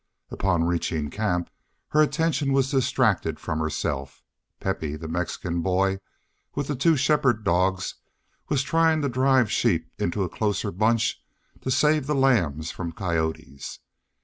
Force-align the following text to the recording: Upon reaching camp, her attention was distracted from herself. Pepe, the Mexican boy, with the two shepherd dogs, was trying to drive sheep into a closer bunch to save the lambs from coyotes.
Upon 0.31 0.63
reaching 0.63 1.11
camp, 1.11 1.51
her 1.89 2.01
attention 2.01 2.53
was 2.53 2.71
distracted 2.71 3.39
from 3.39 3.59
herself. 3.59 4.23
Pepe, 4.59 4.95
the 4.95 5.07
Mexican 5.07 5.61
boy, 5.61 5.99
with 6.55 6.67
the 6.67 6.75
two 6.75 6.97
shepherd 6.97 7.43
dogs, 7.43 7.93
was 8.49 8.63
trying 8.63 9.03
to 9.03 9.09
drive 9.09 9.51
sheep 9.51 9.91
into 9.99 10.23
a 10.23 10.27
closer 10.27 10.71
bunch 10.71 11.23
to 11.61 11.69
save 11.69 12.07
the 12.07 12.15
lambs 12.15 12.71
from 12.71 12.91
coyotes. 12.91 13.77